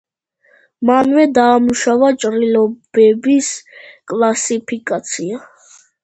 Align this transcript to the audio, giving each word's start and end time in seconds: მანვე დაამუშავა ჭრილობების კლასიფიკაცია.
მანვე 0.89 1.25
დაამუშავა 1.39 2.07
ჭრილობების 2.23 3.49
კლასიფიკაცია. 4.13 5.39